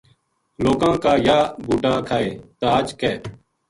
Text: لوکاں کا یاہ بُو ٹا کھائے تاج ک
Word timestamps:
لوکاں 0.63 0.95
کا 1.03 1.13
یاہ 1.27 1.45
بُو 1.63 1.73
ٹا 1.81 1.93
کھائے 2.07 2.29
تاج 2.59 2.87
ک 2.99 3.01